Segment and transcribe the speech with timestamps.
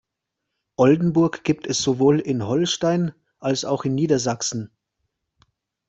[0.77, 4.71] Oldenburg gibt es sowohl in Holstein, als auch in Niedersachsen.